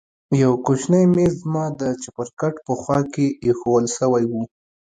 [0.43, 4.33] يو کوچنى ميز زما د چپرکټ په خوا کښې ايښوول سوى و.